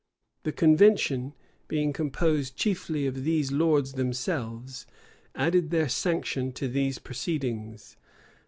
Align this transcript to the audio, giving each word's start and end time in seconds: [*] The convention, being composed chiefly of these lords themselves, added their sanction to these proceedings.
[*] 0.23 0.43
The 0.45 0.51
convention, 0.51 1.33
being 1.67 1.93
composed 1.93 2.55
chiefly 2.55 3.05
of 3.05 3.23
these 3.23 3.51
lords 3.51 3.93
themselves, 3.93 4.87
added 5.35 5.69
their 5.69 5.89
sanction 5.89 6.53
to 6.53 6.67
these 6.67 6.97
proceedings. 6.97 7.97